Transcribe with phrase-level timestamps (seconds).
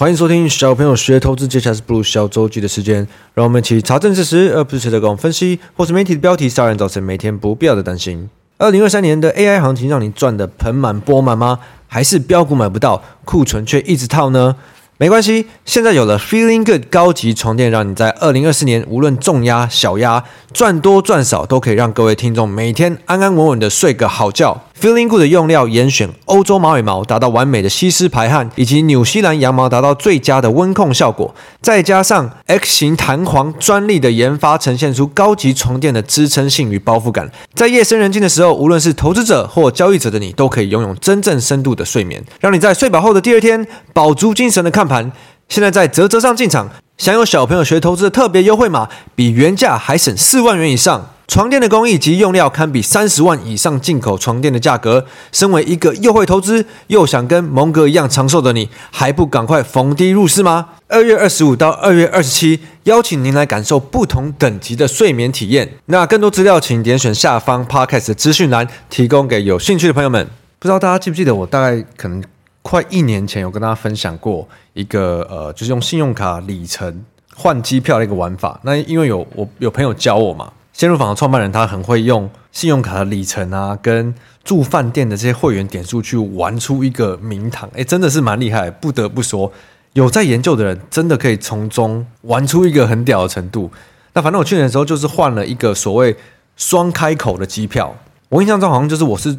[0.00, 8.30] 欢迎收听小朋友学投资，接下来是不鲁小周记的时间，让我们一起查证事实，而不是随着各种分析或是媒体的标题杀人，造成每天不必要的担心。
[8.56, 11.58] 二零二三年的 AI 行情让你赚得盆满钵满吗？
[11.86, 14.56] 还是标股买不到，库存却一直套呢？
[14.96, 24.62] 没关系，现在有了 Feeling Good 高级床垫，让你在二零二四年无论重压小压，赚多赚少，都可以让各位听众每天安安稳稳的睡个好觉。
[24.80, 31.34] Feeling Good 的用料严选欧洲马尾毛，达到完美的吸湿排汗，以及纽西兰羊毛，达到最佳的温控效果。
[31.60, 37.30] 再加上 X 型弹簧专利的研发，呈现出高级床垫的支撑性与包覆感。
[37.54, 45.12] 在夜深人静的时候，无论是投资者或交易者的你，都可以拥有真正深度的睡眠，让你在睡饱后的第二天饱足精神的看盘。
[45.50, 51.10] 现在在泽泽上进场，享有小朋友学投资的特别优惠码，比原价还省四万元以上。
[51.30, 55.06] 床垫的工艺及用料堪比三十万以上进口床垫的价格。
[55.30, 60.70] 身为一个又会投资又想跟蒙哥一样长寿的你，还不赶快逢低入市吗？
[60.88, 65.74] 二月二十五到二月二十七，邀请您来感受不同等级的睡眠体验。
[65.86, 70.26] 那更多资料，请点选下方 Podcast 的资讯栏，提供给有兴趣的朋友们。
[70.58, 72.20] 不知道大家记不记得，我大概可能
[72.62, 77.04] 快一年前有跟大家分享过一个呃，就是用信用卡里程
[77.36, 78.58] 换机票的一个玩法。
[78.64, 80.50] 那因为有我有朋友教我嘛。
[80.80, 88.70] 鲜乳坊的创办人，他很会用信用卡的里程啊，跟住饭店的这些会员点数去玩出一个名堂，哎，真的是蛮厉害。
[88.70, 89.52] 不得不说，
[89.92, 93.70] 有在研究的人，真的可以从中玩出一个很屌的程度。
[94.14, 96.16] 那反正我去年的时候，就是换了一个所谓
[96.56, 97.94] 双开口的机票。
[98.30, 99.36] 我印象中好像就是我是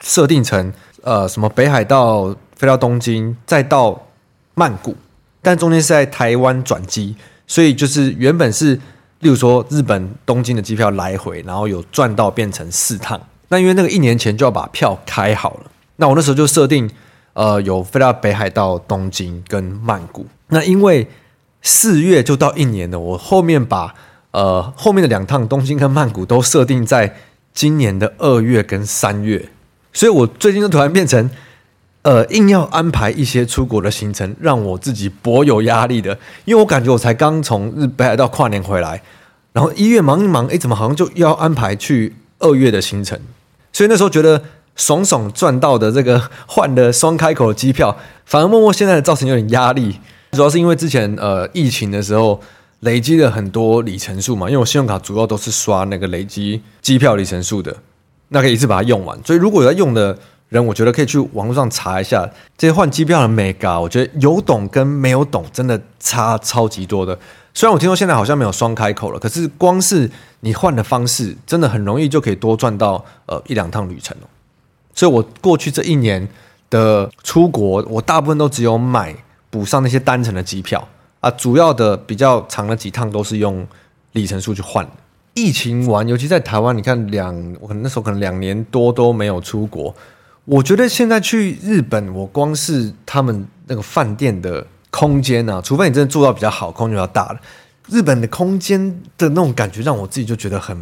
[0.00, 0.72] 设定成
[1.04, 4.08] 呃什么北海道飞到东京，再到
[4.54, 4.96] 曼谷，
[5.40, 7.14] 但中间是在台湾转机，
[7.46, 8.80] 所以就是原本是。
[9.20, 13.20] 例如说，日本东京的机票来回，然后有赚到变成四趟。
[13.48, 16.90] 那因为那个一年前就要把票开好了，那我那时候就设定，
[17.32, 20.26] 呃，有飞到北海道、东京跟曼谷。
[20.48, 21.06] 那因为
[21.62, 23.94] 四月就到一年了，我后面把
[24.32, 27.16] 呃后面的两趟东京跟曼谷都设定在
[27.52, 29.48] 今年的二月跟三月，
[29.92, 31.30] 所以我最近就突然变成。
[32.02, 39.02] 呃，硬要安排一些出国的行程，让我自己颇有压力的，因为我感觉我才刚从日北海道跨年回来，
[39.52, 43.20] 然后一月忙一忙，哎，怎么好像就要安排去二月的行程？
[43.70, 44.42] 所以那时候觉得
[44.76, 47.94] 爽爽赚到的这个换的双开口的机票，
[48.24, 50.00] 反而默默现在的造成有点压力，
[50.32, 52.40] 主要是因为之前呃疫情的时候
[52.78, 57.76] 累积了很多里程数嘛，因为我信用卡主要都是刷那个累积机票里程数的，
[58.28, 60.18] 那可以一次把它用完，所以如果有在用的。
[60.50, 62.28] 人，我觉得可以去网络上查一下
[62.58, 67.18] 这些换机票的眉角，我觉得有懂跟没有懂真的差超级多的。
[67.54, 70.10] 虽然我听说现在好像没有双开口了，可是光是
[70.40, 74.26] 你换的方式，真的很容易就可以多赚到呃一两趟旅程哦。
[74.94, 76.28] 所以我过去这一年
[76.68, 79.14] 的出国，我大部分都只有买
[79.50, 80.86] 补上那些单程的机票
[81.20, 83.66] 啊，主要的比较长的几趟都是用
[84.12, 84.84] 里程数去换。
[85.34, 89.94] 疫情完，尤其在台湾，你看两，我可能那时候可能两年多都没有出国。
[90.50, 97.38] 我觉得现在去日本，我光是他们那个饭店的空间啊，除非你真的住到比较好，空间比较大了，
[97.88, 100.76] 日本的空间的那种感觉，让我自己就觉得很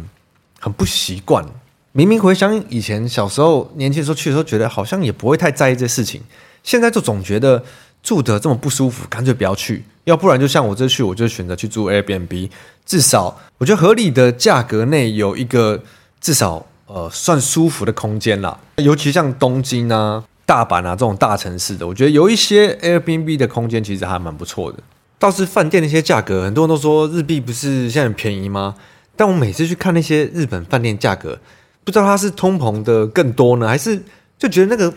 [0.59, 1.45] 很不习惯。
[1.91, 6.19] 明明回想以前小时候年轻的时候去的时候，觉得好像也不会太在意这事情，
[6.63, 7.63] 现在就总觉得
[8.01, 9.83] 住得这么不舒服，干脆不要去。
[10.05, 12.49] 要不然就像我这去，我就选择去住 Airbnb，
[12.87, 15.83] 至少我觉得合理的价格内有一个
[16.19, 16.65] 至少。
[16.91, 24.79] 呃，算舒服的空间啦，尤其像东京啊、大阪啊这种大城市的，我觉得有一些 Airbnb 的空间其实还蛮不错的。
[25.19, 28.73] 倒是饭店那些价格，很多人都说日币不是现在很便宜吗？
[29.15, 31.37] 但我每次去看那些日本饭店价格，
[31.83, 34.01] 不知道它是通膨的更多呢，还是
[34.39, 34.91] 就觉得那个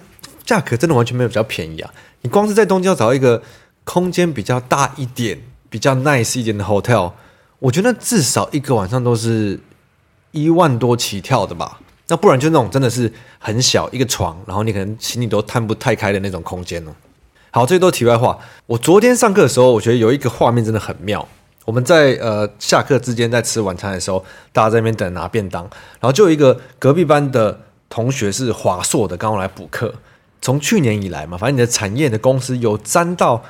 [0.46, 1.90] 价格真的完全没有比较便宜啊？
[2.22, 3.42] 你光是在东京要找一个
[3.84, 5.38] 空间比较大一点、
[5.68, 7.12] 比较 nice 一点的 hotel，
[7.58, 9.60] 我觉得至少一个晚上都是。
[10.34, 11.78] 一万多起跳的吧，
[12.12, 16.92] 那不然就那种真的是很小一个床，然后你可能行李都摊不太开的那种空间哦。
[17.50, 18.38] 好，这些都题外话。
[18.66, 21.26] 我昨天上课的时候，我觉得有一个画面真的很妙。
[21.64, 24.22] 我们在呃下课之间在吃晚餐的时候，
[24.52, 29.94] 大家在那边等拿便当，然后就有一个隔壁班的同学是华硕的，刚刚来补课。
[30.42, 33.42] 从去年以来嘛，反正你的产业的公司有沾到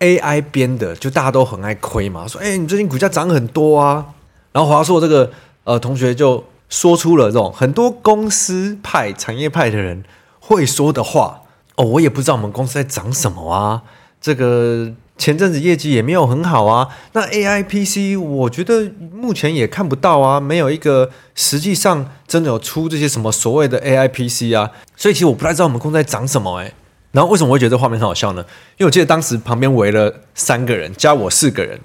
[0.00, 4.04] AI 边的，就大家都很爱亏嘛，说哎，你最近股价涨很多啊。
[4.52, 5.30] 然后华硕这个。
[5.62, 10.02] 呃，同学就说出了这种很多公司派、产业派的人
[10.38, 11.42] 会说的话
[11.74, 11.84] 哦。
[11.84, 13.82] 我也不知道我们公司在涨什么啊。
[14.20, 16.88] 这个前阵子业绩也没有很好啊。
[17.12, 24.70] 那 AI PC，我觉得目前也看不到啊，没有一个实际上真的有出这些什么所谓的 AI PC 啊。
[24.96, 26.72] 所以其实我不太知道我们公司在涨什么哎。
[27.12, 28.44] 然后为什么我会觉得这画面很好笑呢？
[28.76, 31.80] 因为我记得当时旁边围了三个人，加我四个人，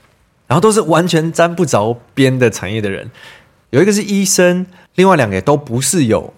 [0.46, 3.10] 然后都是完全沾不着边的产业的人。
[3.72, 4.66] 有一个是医生，
[4.96, 6.34] 另外两个也都不是有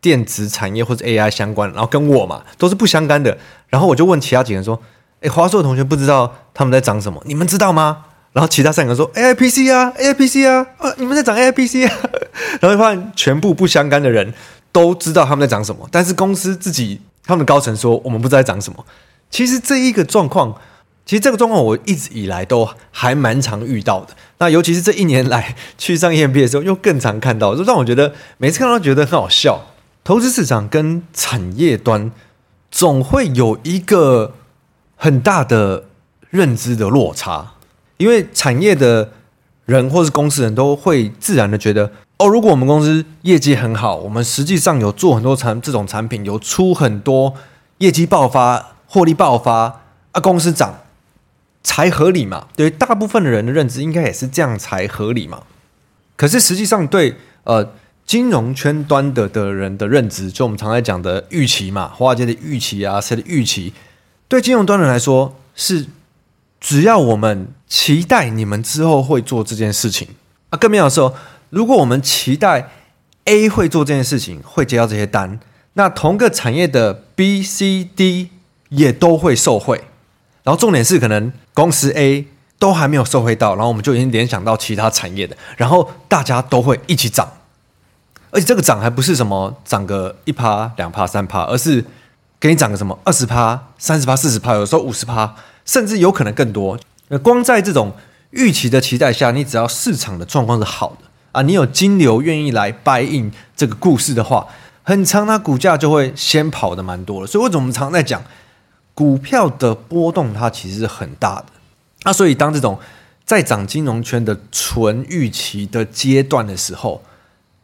[0.00, 3.36] 电子产业或者 AI 相关，然后跟我嘛都是不相干的。
[3.68, 4.80] 然后我就问其他几个人说
[5.22, 7.22] ：“哎，华硕的同学不知道他们在讲什么？
[7.26, 12.08] 你们知道吗？”然后其他三个人说：“AI PC 啊，AI PC 啊，啊，你们在讲 AI PC 啊。
[12.60, 14.32] ”然后发现全部不相干的人
[14.70, 17.00] 都知道他们在讲什么，但是公司自己。
[17.24, 18.84] 他们的高层说：“我们不知道在讲什么。”
[19.30, 20.52] 其实这一个状况，
[21.04, 24.14] 其实这个状况我一直以来都还蛮常遇到的。
[24.38, 29.62] 那尤其是这一年来去上 EMP 的时候，又更常看到，就让我觉得每次看到都觉得很好笑。
[30.04, 32.10] 投资市场跟产业端
[32.70, 34.34] 总会有一个
[34.96, 35.84] 很大的
[36.30, 37.52] 认知的落差，
[37.98, 39.12] 因为产业的
[39.66, 41.92] 人或是公司人都会自然的觉得。
[42.18, 47.34] 哦，如果我们公司业绩很好，我们实际上有做很多产这种产品，有出很多
[47.78, 49.80] 业绩爆发、获利爆发
[50.12, 50.72] 啊，公司涨
[51.62, 52.48] 才合理嘛？
[52.56, 55.42] 对于大部分的人的认知，应该也是这样才合理嘛？
[56.16, 57.14] 可是实际上对
[57.44, 57.72] 呃
[58.04, 63.72] 金融圈端的的人的认知，就我们常在讲的预期嘛，华尔街的预期啊，谁的预期？
[64.28, 65.86] 对金融端的人来说，是
[66.60, 70.08] 只要我们期待你们之后会做这件事情
[70.50, 71.00] 啊，更妙的是。
[71.50, 72.70] 如果我们期待
[73.24, 75.38] A 会做这件事情，会接到这些单，
[75.74, 78.30] 那同个产业的 B、C、D
[78.70, 79.82] 也都会受惠。
[80.44, 82.26] 然后重点是，可能公司 A
[82.58, 87.28] 都还没有受惠到，然后我们就已经联想到其他产业的，然后大家都会一起涨。
[88.30, 91.84] 而且这个涨还不是什么涨个一趴、两趴、三趴，而是
[92.40, 95.34] 给你涨个什么二十趴、三十趴、四十趴，有时候五十趴，
[95.66, 96.78] 甚至有可能更多。
[97.22, 97.92] 光在这种
[98.30, 101.08] 预期的期待下，你只要市场的状况是好的。
[101.32, 104.46] 啊，你有金流愿意来 buy in 这个故事的话，
[104.82, 107.26] 很长它股价就会先跑的蛮多了。
[107.26, 108.22] 所以为什么我们常在讲
[108.94, 111.46] 股票的波动，它其实是很大的。
[112.04, 112.78] 那、所以当这种
[113.24, 117.02] 在涨金融圈的纯预期的阶段的时候，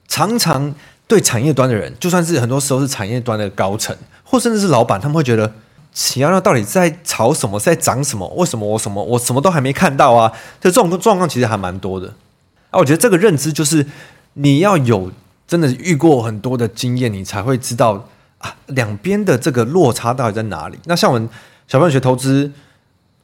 [0.07, 0.75] 常常
[1.07, 5.53] 对产业端的人，就算是很多时候是产业端的高层，或甚至是老板，他们会觉得
[5.93, 8.27] 企业那到底在炒什么，在涨什么？
[8.37, 10.33] 为什么我什么我什么都还没看到啊？
[10.61, 12.09] 就这种状况其实还蛮多的。
[12.71, 13.85] 啊，我觉得这个认知就是
[14.35, 15.11] 你要有
[15.47, 18.09] 真的遇过很多的经验，你才会知道
[18.39, 20.79] 啊，两边的这个落差到底在哪里。
[20.85, 21.29] 那像我们
[21.67, 22.51] 小朋友学投资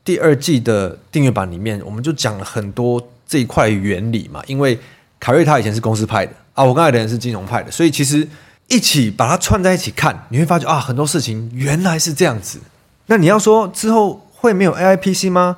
[0.04, 4.42] 第二季的订阅版里面，我们就讲了很多这一块原理嘛。
[4.46, 4.78] 因为
[5.18, 8.28] 凯瑞他以前是公司派的啊，我刚才的人是金融派的，所以其实
[8.68, 12.58] 一起把它串在一起看，你会发觉啊，很多事情原来是这样子。
[13.06, 15.56] 那你要说之后会没有 AIPC 吗？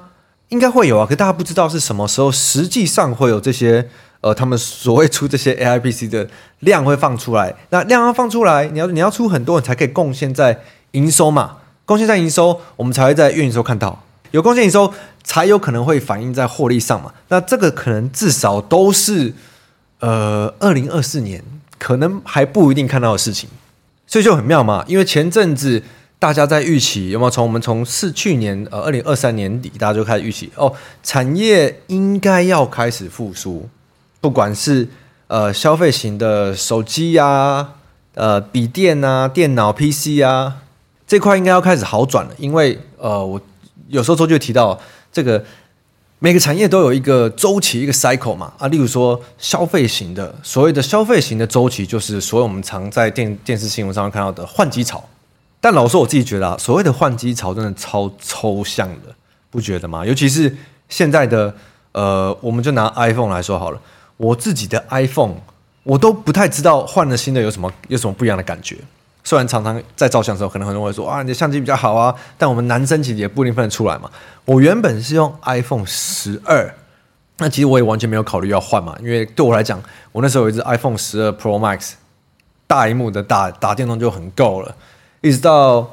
[0.51, 3.89] 应该会有啊，可大家不知道是什么时候，实际上会有这些
[4.27, 6.29] 呃，他们所谓出这些 AIPC 的
[6.61, 7.55] 量会放出来。
[7.71, 10.59] 那量要放出来，你要你要出很多，你才可以贡献在
[10.93, 14.03] 营收嘛，贡献在营收，我们才会在月营收看到
[14.33, 14.93] 有贡献营收，
[15.23, 17.15] 才有可能会反映在获利上嘛。
[17.29, 19.33] 那这个可能至少都是
[20.01, 21.45] 呃，二零二四年
[21.79, 23.49] 可能还不一定看到的事情，
[24.09, 25.83] 所以就很妙嘛，因为前阵子。
[26.19, 33.69] 大家在预期有没有从我们从是去年呃二零二三年底，大家就开始预期哦，产业应该要开始复苏，
[34.27, 34.89] 不管是
[35.29, 37.75] 呃消费型的手机呀、
[38.15, 40.57] 呃笔电啊、电脑 PC 啊
[41.07, 43.41] 这块应该要开始好转了，因为呃我
[43.87, 44.77] 有时候周就提到
[45.13, 45.45] 这个
[46.19, 55.05] 每个产业都有一个周期一个 cycle 嘛啊，例如说消费型的所谓的消费型的周期，就是所有我们常在电电视新闻上看到的换机潮。
[55.61, 59.15] 但老实说，我自己觉得啊，所谓的换机潮真的超抽象的，
[59.51, 60.05] 不觉得吗？
[60.05, 60.53] 尤其是
[60.89, 61.55] 现在的
[61.93, 63.81] 呃，我们就拿 iPhone 来说好了，
[64.17, 65.35] 我自己的 iPhone
[65.83, 68.77] 我都不太知道换了新的有什么有什么不一样的感觉。
[69.23, 74.09] 虽然常常在照相的时候，可能很多人会说啊，你的相机比较好啊，但我们男生其实也不一定分得出来嘛。
[74.45, 76.73] 我原本是用 iPhone 十二，
[77.39, 79.83] 那其实我也完全没有考虑要换嘛，因为对我来讲，
[80.13, 81.95] 我那时候有一只 iPhone 十二 Pro Max，
[82.69, 84.73] 大萤幕的打打电动就很够了。
[85.23, 85.91] 一直到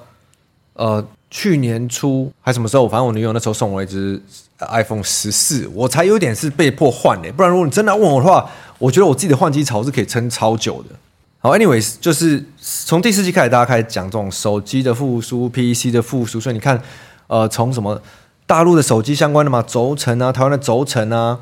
[0.73, 4.21] 呃去年初还什么时候，反正我女友那时候送我一只
[4.59, 7.31] iPhone 十四，我才有点是被迫换的。
[7.33, 10.95] 不然如果你真的要问我的话，我觉得我自己的换机潮是可以撑超久的。
[11.39, 16.39] 好，anyways，就是从第四季开始，大家开始讲这种手机的复苏、PC 的复苏。
[16.39, 16.81] 所以你看，
[17.27, 18.01] 呃，从什么
[18.45, 21.39] 大陆的手机相关的嘛，轴承啊，台湾的轴承啊，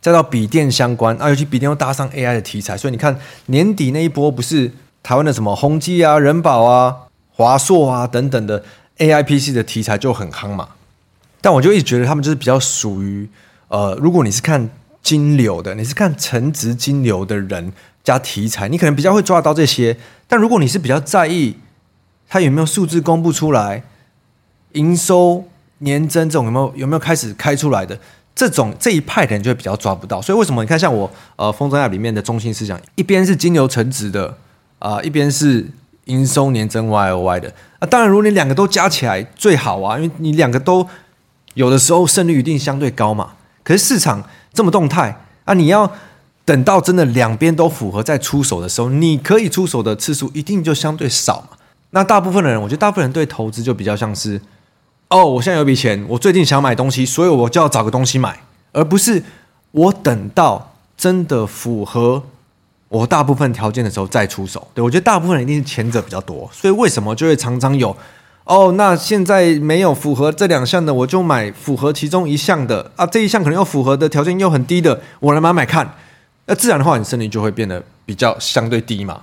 [0.00, 6.96] 再到笔电相关啊，尤其笔电又搭上 AI 的题材，所以你看年底那一波不是台湾的什么宏碁啊、人保啊。
[7.34, 8.62] 华硕啊等等的
[8.98, 10.68] AI PC 的题材就很夯嘛，
[11.42, 13.28] 但我就一直觉得他们就是比较属于
[13.68, 14.70] 呃，如果你是看
[15.02, 17.70] 金流的，你是看成值金流的人
[18.02, 19.98] 加题材，你可能比较会抓到这些。
[20.26, 21.56] 但如果你是比较在意
[22.28, 23.82] 它有没有数字公布出来？
[24.72, 25.44] 营收
[25.80, 27.98] 年增这种有没有有没有开始开出来的？
[28.34, 30.22] 这种这一派的人就会比较抓不到。
[30.22, 34.34] 所以为什么你看像我呃风筝架里面的中心思想，一边是金流成值的
[34.78, 35.68] 啊、一边是
[36.06, 37.86] 营收年增 Y O Y 的啊。
[37.86, 40.88] 当然，如果你两个都加起来最好啊，因为你两个都
[41.54, 43.32] 有的时候胜率一定相对高嘛。
[43.62, 45.90] 可是市场这么动态啊，你要
[46.44, 51.56] 等到真的两边都符合再出手的时候，你可以出手的次数一定就相对少嘛。
[51.90, 54.40] 那大部分的人，我觉得大部分人对投资就比较像是，
[55.08, 58.40] 哦，我现在有笔钱，我最近想买东西，所以我就要找个东西买，
[58.72, 59.22] 而不是
[59.70, 62.22] 我等到真的符合
[62.88, 64.66] 我大部分条件的时候再出手。
[64.74, 67.94] 对，我觉得大部分人一定是前者比较多，所以为什么就会常常有，
[68.44, 75.94] 哦，那现在没有符合这两项的，我就买符合其中一项的啊，这一项可能又符合的条件又很低的，我来买买看。
[76.46, 79.20] 那自然的话，你胜率就会变得比较相对低嘛。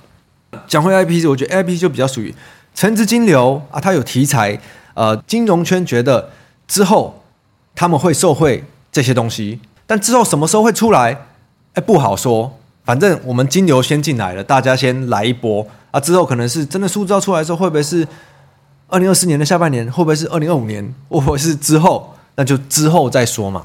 [0.68, 2.34] 讲回 IP，我觉得 IP 就比较属于
[2.74, 4.58] 成值金流啊，它有题材，
[4.94, 6.32] 呃，金融圈觉得
[6.66, 7.22] 之后
[7.76, 11.26] 他们会受惠这些东西，但之后什么时候会出来，
[11.74, 12.56] 哎，不好说。
[12.86, 18.08] 反正我们金流先进来了，大家先来一波啊，之后可能是真的数字出来的时候，会不会是
[18.90, 23.64] 二零二四年的下半年，会不会是二零二五年，或者是之后，那就之后再说嘛。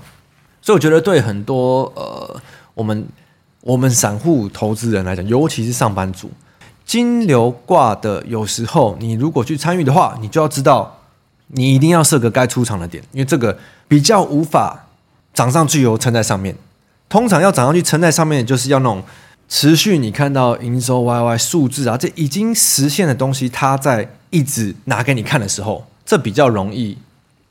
[0.63, 2.41] 所以我觉得对很多呃，
[2.75, 3.07] 我们。
[3.67, 6.31] 我们散户投资人来讲，尤其是上班族，
[6.85, 10.99] 金流挂的，有时候你如果去参与的话，你就要知道，
[11.47, 13.57] 你一定要设个该出场的点，因为这个
[13.89, 14.85] 比较无法
[15.33, 16.55] 涨上去又撑在上面。
[17.09, 19.03] 通常要涨上去撑在上面，就是要那种
[19.57, 26.99] 持续你看到营收 YY 数字啊，这已经实现的东西，它在一直拿给你看的时候，这比较容易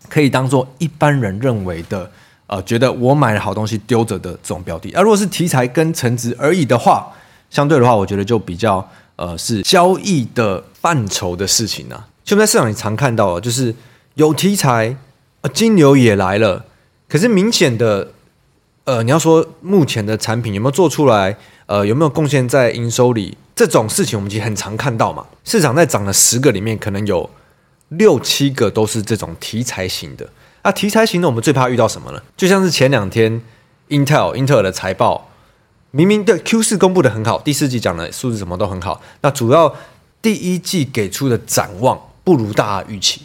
[0.10, 2.12] 可以当做一般人认为的。
[2.48, 7.08] 呃，觉得我买了好东西丢着的这种标的，而、如果是题材跟成值而已的话，
[7.50, 12.10] 相对的话，我觉得就比较呃是交易的范畴的事情啊。
[12.26, 13.74] 就在市场里常看到，就是
[14.16, 14.94] 有题材，
[15.40, 16.66] 呃，金牛也来了，
[17.08, 18.10] 可是明显的，
[18.86, 21.38] 呃，你要说目前的产品有没有做出来，
[21.68, 25.26] 呃，有没有贡献在营收里，这种事情我们其实很常看到嘛。
[25.46, 27.30] 市场在涨的十个里面，可能有
[27.90, 30.28] 六七个都是这种题材型的。
[30.64, 32.22] 那、啊、题材型的，我们最怕遇到什么呢？
[32.36, 33.42] 就像是前两天
[33.88, 35.30] ，Intel、英特尔的财报，
[35.92, 39.74] 明明的 Q 四公布的很好，第四季讲的数字什么都很好，那主要
[40.22, 43.22] 第一季给出的展望不如大家预期。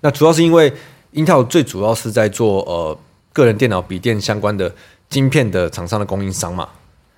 [0.00, 0.72] 那主要是因为
[1.12, 2.98] Intel 最主要是在做呃
[3.34, 4.74] 个人电脑、笔电相关的
[5.12, 6.68] 晶片的厂商的供应商嘛。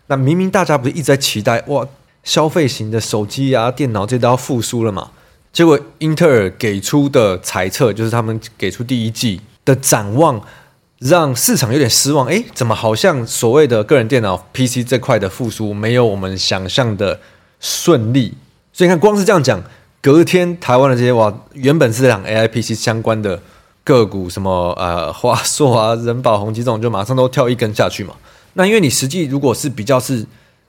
[0.08, 1.88] 那明明大家不是一直在期待哇，
[2.22, 5.12] 消费型的手机啊、电脑这都要复苏了嘛？
[5.52, 9.40] 结果英特尔给出的猜测就是他们给出第一季。
[9.64, 10.42] 的展望
[10.98, 17.18] 让市场有点失望，诶，怎么好像所谓的个人电脑 PC 这块的复苏没有我们想象的
[17.60, 18.34] 顺利？
[18.74, 19.62] 所以你看，光是这样讲，
[20.02, 23.40] 隔天台湾的这些哇，原本是讲 AI PC 相关的
[23.84, 28.14] 个股，什么呃华硕啊、人保、宏基这种，就马上都跳一根下去嘛。
[28.54, 30.26] 那因为你实际如果是比较是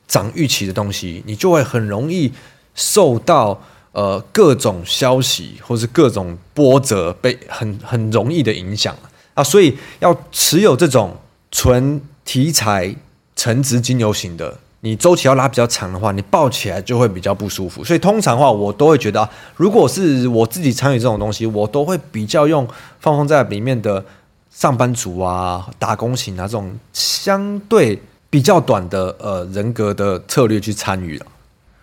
[0.08, 2.32] 涨预期的东西，你就会很容易
[2.76, 3.60] 受到。
[3.96, 8.94] 呃，各种消息或是各种波折被很很容易的影响
[9.34, 11.16] 啊，所以要持有这种
[11.50, 12.94] 纯题材
[13.38, 17.84] 成值金牛型的，你周期要拉比较长的话，你抱起来就会比较不舒服。
[17.84, 22.68] 所以通常的话，我都会觉得，如果是我自己参与这种东西，我都会比较用
[23.00, 24.06] 放放在里面的
[24.52, 28.00] 上班族啊、打工型啊这种相对
[28.30, 31.26] 比较短的呃人格的策略去参与了。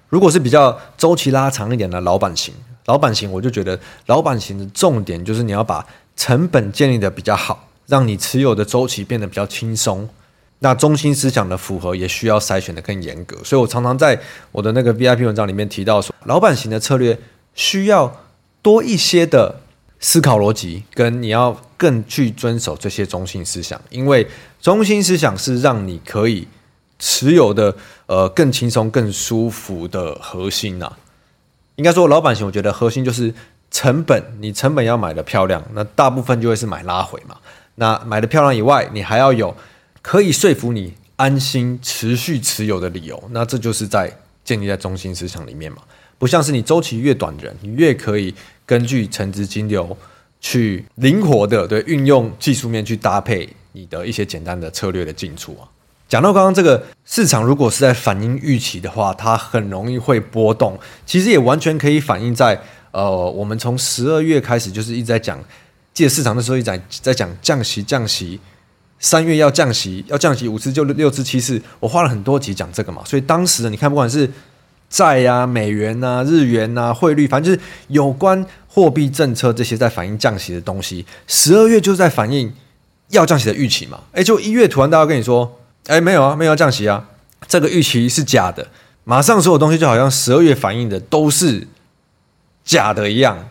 [0.09, 2.55] 如果是比较周期拉长一点的老板型，
[2.85, 10.09] 老板型我就觉得老板型的重点就是你要把成本建立的比较好，让你持有的周期变得比较轻松。
[10.63, 14.19] 那中心思想的符合也需要筛选的更严格，所以我常常在
[14.51, 17.19] 我的那个 VIP 文章里面提到说，老板型的策略
[17.55, 18.21] 需要
[18.63, 19.61] 多一些的
[20.01, 24.27] 思考逻辑，跟你要更去遵守这些中心思想，因为
[24.61, 26.49] 中心思想是让你可以。
[27.05, 27.75] 持有的
[28.07, 30.97] 呃更轻松更舒服的核心呐、啊，
[31.75, 33.35] 应该说老板型，我觉得核心就是
[33.73, 37.37] 成本，你成本要买的漂亮，那大部分就会是买拉回嘛。
[37.75, 39.53] 那买的漂亮以外，你还要有
[40.03, 44.13] 可以说服你安心持续持有的理由，那这就是在
[44.45, 45.79] 建立在中心思想里面嘛。
[46.19, 48.35] 不像是你周期越短的人，你越可以
[48.67, 49.97] 根据成值金流
[50.41, 55.67] 去灵活的对运用技术面去搭配你的一些简单的策略的进出啊。
[56.09, 60.79] 讲到刚刚这个市场，如果是在反映预期的话，它很容易会波动。
[61.07, 65.43] 其实也完全可以反映在呃，我们从十二月开始就是一直在讲，
[65.95, 68.39] 记得市场的时候一直在在讲降息降息，
[69.03, 73.03] 三月要降息，要降息五次就六次七次，我花了很多集讲这个嘛。
[73.05, 74.31] 所以当时你看，不管是
[74.89, 81.05] 债啊、美元啊、日元啊、汇率，反正就是有关货币政策这些在反映降息的东西。
[81.27, 82.51] 十二月就在反映
[83.09, 83.99] 要降息的预期嘛。
[84.13, 87.09] 哎，就一月突然大家跟你说，哎，没有啊，没有要降息啊，
[87.49, 88.69] 这个预期是假的。
[89.03, 91.67] 马上所有东西就好像十二月反映的都是
[92.65, 93.49] 假的一样。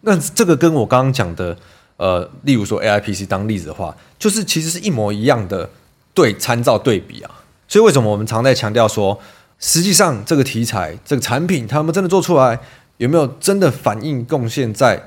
[0.00, 1.54] 那这个跟我刚刚讲的，
[1.96, 5.68] 呃，例如说 AIPC 当例子的话，就是其实是一模一样的
[6.12, 7.30] 对参照对比啊。
[7.68, 9.20] 所以为什么我们常在强调说？
[9.58, 12.60] 实际上，这个题材、这个产品，他们真的做出来，
[12.98, 15.02] 有没有真的反映贡献在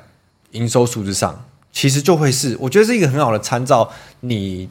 [0.53, 1.46] 营收数字上？
[1.72, 3.88] 其实就会是，我觉得是一个很好的参照。
[4.22, 4.67] 你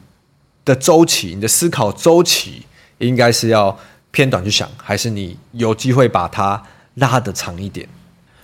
[0.65, 2.63] 的周期，你的思考周期，
[2.97, 3.79] 应该是要
[4.11, 6.61] 偏短去想，还是你有机会把它
[6.95, 7.87] 拉得长一点？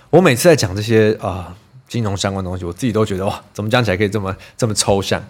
[0.08, 1.54] 我每次在讲这些啊、
[1.88, 5.22] 金融相关东西，我自己都觉得哇，怎么讲起来可以这么这么抽象？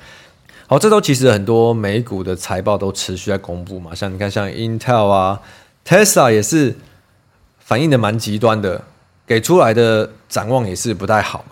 [0.66, 5.40] 好，这周其实很多美股的财报都持续在公布嘛，像你看，像 Intel 啊。
[5.88, 6.76] Tesla 也是
[7.60, 8.82] 反应的蛮极端的，
[9.25, 11.44] 给出来的展望也是不太好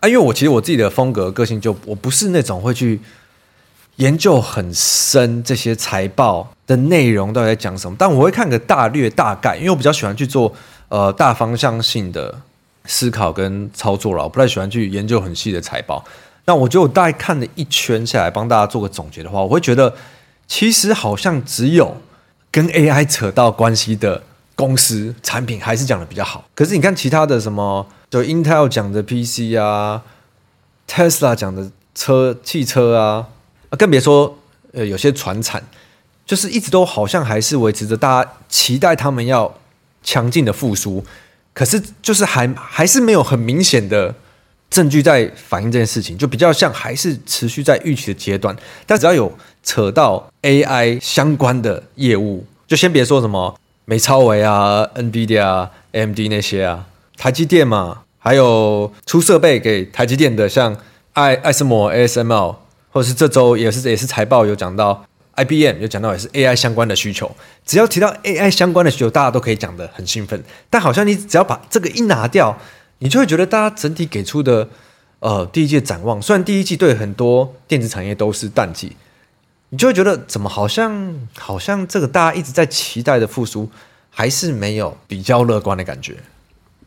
[0.00, 0.06] 啊。
[0.06, 3.00] 因为我其实我自己的风格个性就我不是那种会去
[3.96, 10.52] 研究很深这些财报的内容到底在讲什么，但我会看个大略大概，因为我比较喜欢去做
[10.90, 12.38] 呃大方向性的
[12.88, 16.04] 思考跟操作了，我不太喜欢去研究很细的财报。
[16.46, 19.94] 那我觉得我大概看了一圈下来，帮大家做个总结的话，我会觉得
[20.48, 21.98] 其实好像只有。
[22.50, 24.22] 跟 AI 扯到关系的
[24.54, 30.02] 公司产品还是讲的比较好，可是你看其他的什么，就 Intel 讲的 PC 啊
[30.88, 33.28] ，Tesla 讲的车汽车啊，
[33.68, 34.38] 啊更别说
[34.72, 35.62] 呃有些传产，
[36.24, 39.54] 就是一直都好像还是维持着大家期待他们要
[40.02, 41.04] 强劲的复苏，
[41.58, 44.14] 可是就是还还是没有很明显的
[44.70, 49.36] 证据在反映这件事情，就比较像还是持续在预期的阶段，但只要有。
[49.64, 56.86] 扯到 AI 相关的业务，就先别说什么美超微啊、NVIDIA、AMD 那些啊，
[57.18, 60.74] 台积电嘛，还有出设备给台积电的，像
[61.12, 62.56] 爱艾斯摩 ASML，
[62.90, 65.04] 或者是这周也是也是财报有讲到
[65.44, 70.42] IBM 有讲到也是 AI 相关的需求，只要提到 AI 相关的需求，大家都可以讲得很兴奋。
[70.68, 72.58] 但好像你只要把这个一拿掉，
[72.98, 74.68] 你就会觉得大家整体给出的
[75.20, 78.96] 呃第一季展望，虽然第一季对很多电子产业都是淡季。
[79.70, 83.70] 你就会觉得怎么好像好像这个大家一直在期待的复苏，
[84.08, 86.16] 还是没有比较乐观的感觉，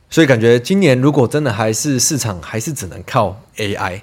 [0.09, 4.01] 所以感觉今年如果真的还是市场还是只能靠 AI，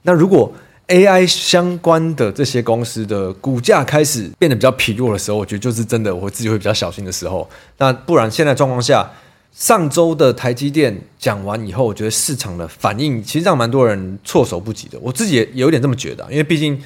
[0.00, 0.50] 那如果
[0.88, 7.48] AI 相关的这些公司的股价开始变得比较疲弱的时候，我觉得就是真的我自己会比较小心的时候。
[7.78, 9.10] 那不然现在状况下，
[9.52, 16.80] 上周的台积电讲完以后，我觉得市场的反应其实让蛮多人措手不及的，我自己也有点这么觉得，因为毕竟。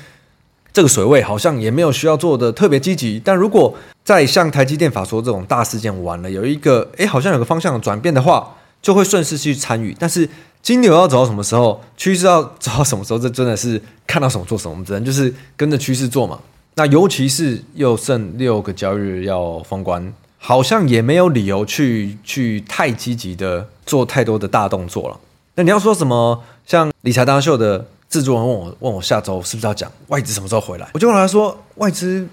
[0.73, 9.93] 这个水位好像也没有需要做的特别积极，但如果在像台积电法说这种大事件完了，有一个诶好像有个方向转变的话，就会顺势去参与。
[9.99, 10.29] 但是
[10.63, 16.39] 金牛要走到什么时候，趋势要走到什么时候，这真的是看到什么做什么，我们只能就是跟着趋势做嘛。
[16.75, 25.19] 那尤其是又剩六个交易日要封关，好像也没有理由去去太积极的做太多的大动作了。
[25.55, 27.87] 那你要说什么，像理财大秀的。
[28.11, 30.91] 制作人问我，问我下周是不是要讲外资什么时候回来？
[30.95, 32.27] 我就跟他说，外资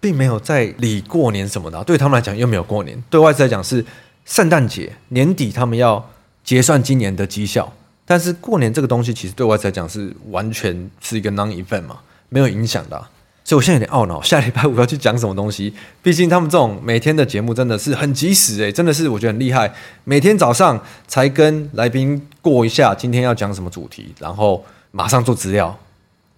[0.00, 3.00] 并没有在理过年什么的，对他们来讲又没有过年。
[3.08, 3.86] 对外资来讲是
[4.24, 6.04] 圣诞节年底，他们要
[6.50, 7.72] 结算今年的绩效。
[8.04, 13.00] 但是过年这个东西，其实对外来讲是完全是一个 non-event 嘛，没有影响的。
[13.44, 15.72] 所以我现在有点懊恼，下礼拜五要去讲什么东西。
[16.02, 19.72] 毕竟他们这种每天的节目真的是很及时诶，真的是我觉得很厉害。
[20.02, 24.64] 每天早上才跟来宾过一下今天要讲什么主题，然后。
[24.92, 25.78] 马上做资料，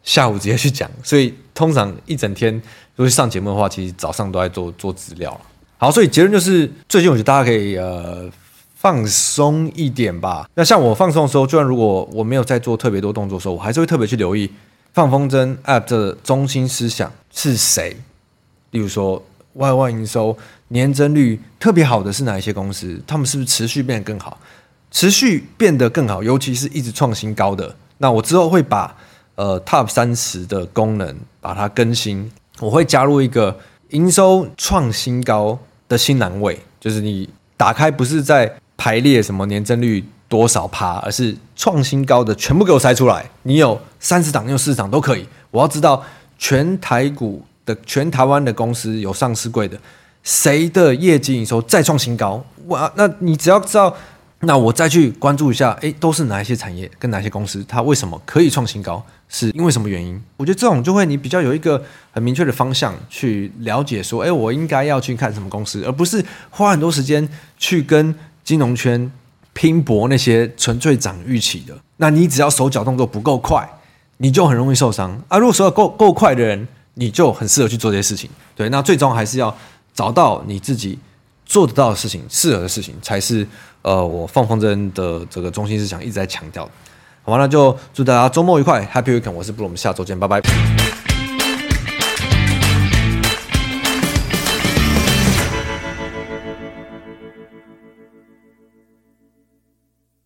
[0.03, 2.53] 下午直接去讲，所以通常一整天
[2.94, 5.40] 如果上节目的话，其实早上都在做做资料。
[5.79, 8.31] 好，所以结论就是，最近我觉得大家可以呃
[8.83, 10.49] 放松一点吧。
[10.55, 14.51] 那像我放松的时候，就算如果我没有在做特别多动作的时候，我还是会特别去留意
[14.92, 17.97] 放风筝 App 的中心思想是谁。
[18.73, 23.01] 例如说，Y Y 营收年增率特别好的是哪一些公司？
[23.07, 24.37] 他们是不是持续变得更好？
[24.90, 27.77] 持续变得更好，尤其是一直创新高的。
[27.99, 28.97] 那我之后会把
[29.37, 33.57] 呃 Top 三十的功能把它更新，我会加入一个
[33.90, 35.57] 营收创新高
[35.88, 43.29] 的新栏位，就是你打开不是在排列什么年增率多少趴，而是创新高的全部给我筛出来。
[43.43, 45.27] 你有三十档，你有四十档都可以。
[45.51, 46.03] 我要知道
[46.39, 49.79] 全台股的全台湾的公司有上市柜的，
[50.23, 52.45] 谁的业绩营收再创新高？
[52.67, 53.95] 哇，那你只要知道。
[54.45, 59.01] 那我再去关注一下，诶，都是哪一些产业跟哪些公司，它为什么可以创新高？
[59.29, 60.21] 是因为什么原因？
[60.37, 61.81] 我觉得这种就会你比较有一个
[62.11, 68.13] 很明确的方向去了解，说，诶，我应该要去看什么公司，而不是花很多时间去跟
[68.45, 69.11] 金融圈
[69.53, 71.75] 拼搏那些纯粹涨预期的。
[71.97, 73.69] 那你只要手脚动作不够快，
[74.17, 75.39] 你就很容易受伤啊。
[75.39, 78.29] 如果手脚够够快的人，你就很适合去做这些事情。
[78.55, 79.57] 对，那最终还是要
[79.95, 80.99] 找到你自己
[81.47, 83.47] 做得到的事情，适合的事情，才是
[83.83, 86.71] 呃，我放风筝的这个中心思想一直在强调的。
[87.23, 89.33] 好，那就祝大家周末愉快，Happy Weekend！
[89.33, 91.12] 我是布鲁，我们下周见，拜拜。